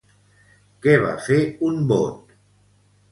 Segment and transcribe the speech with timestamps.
[0.85, 2.33] Què va fer un bot?